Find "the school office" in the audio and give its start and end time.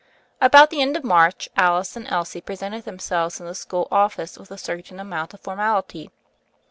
3.45-4.35